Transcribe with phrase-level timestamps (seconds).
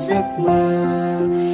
[0.00, 1.49] giấc mơ.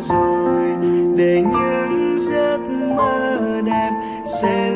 [0.00, 0.68] rồi
[1.16, 2.58] để những giấc
[2.96, 3.90] mơ đẹp
[4.42, 4.73] sẽ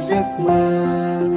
[0.00, 1.28] giấc mơ.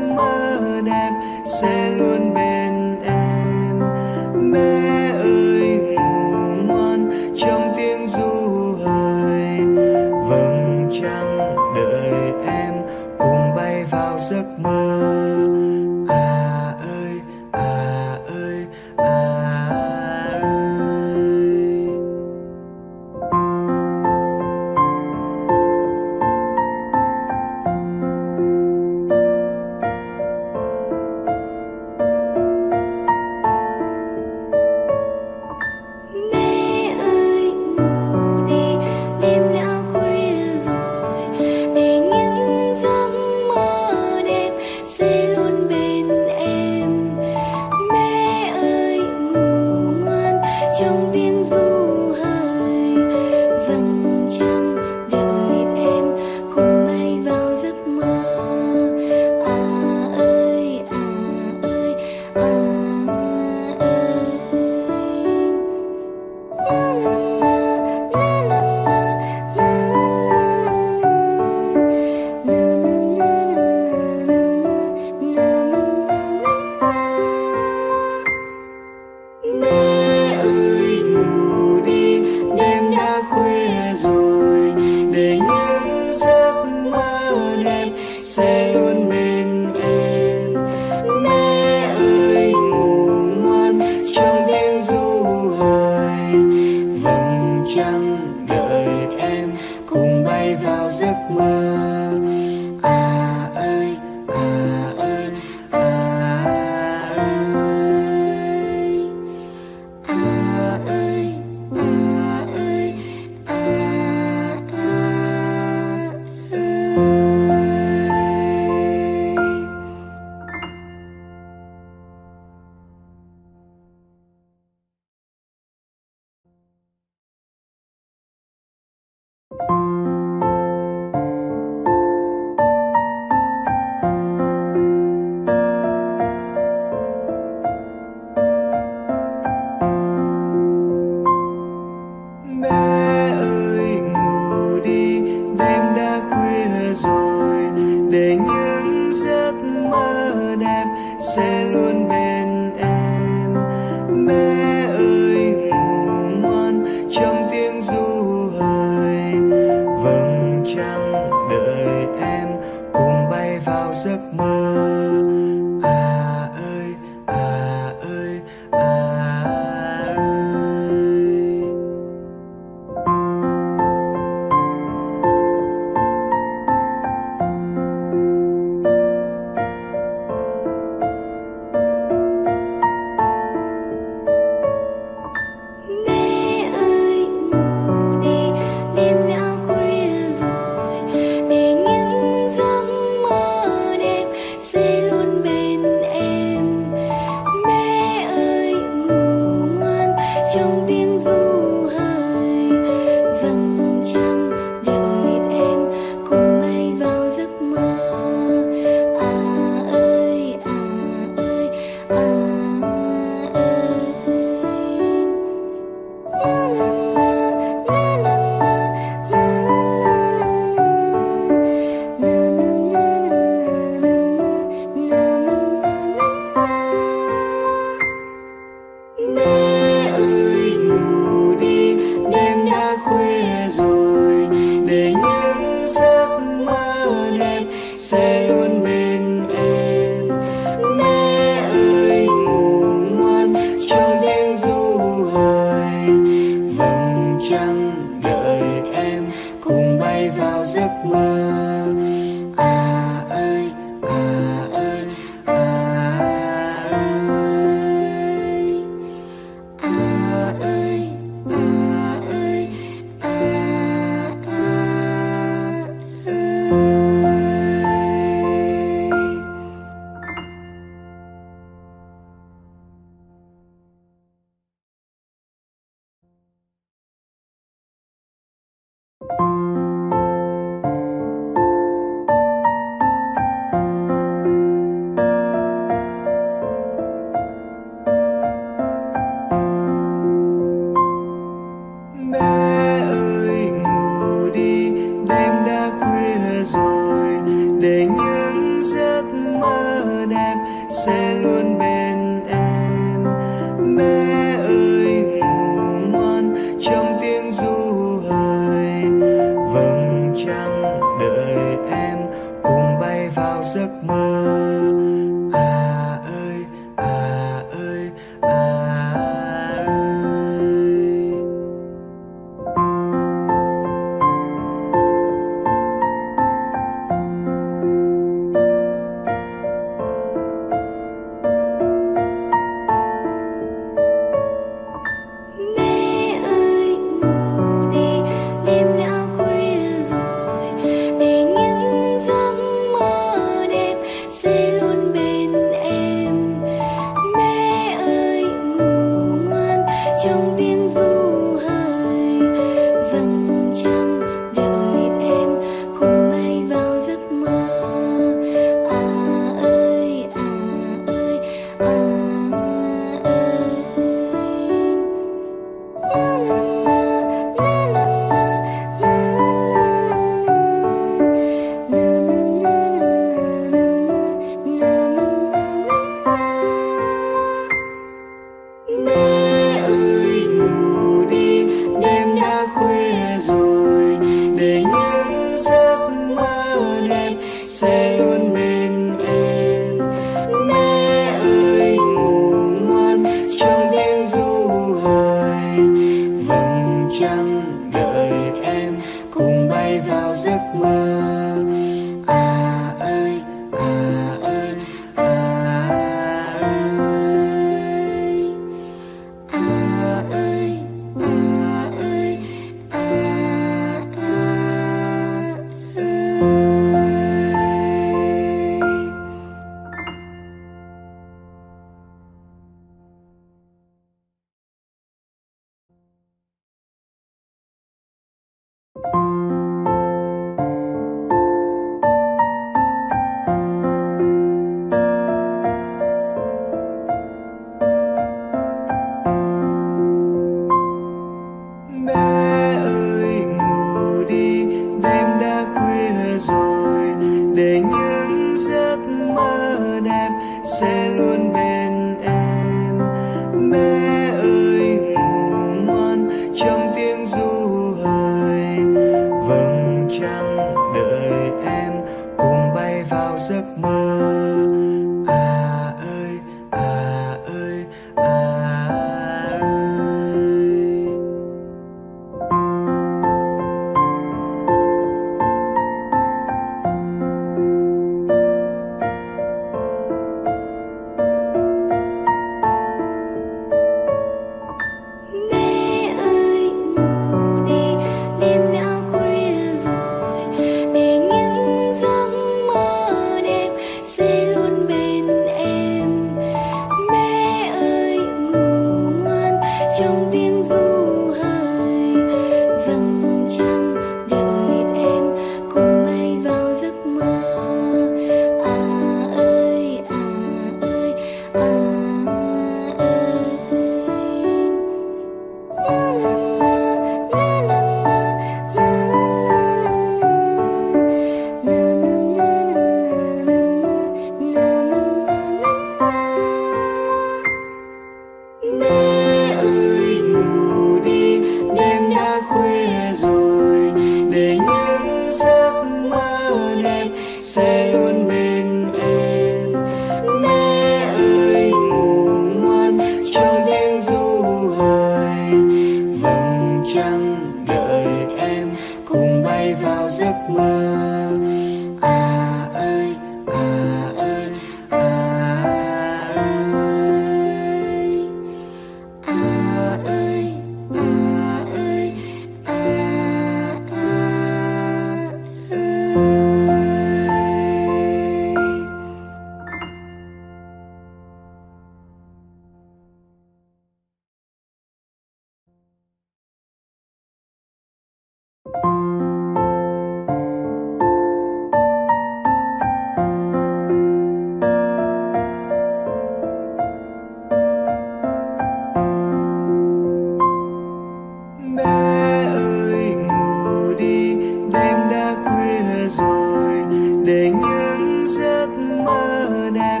[596.26, 596.84] rồi
[597.24, 598.66] để những giấc
[599.04, 600.00] mơ đẹp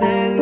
[0.00, 0.35] sẽ